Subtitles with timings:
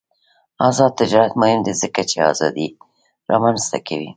[0.67, 2.67] آزاد تجارت مهم دی ځکه چې ازادي
[3.31, 4.09] رامنځته کوي.